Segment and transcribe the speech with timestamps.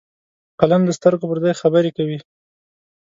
[0.59, 2.17] قلم د سترګو پر ځای خبرې کوي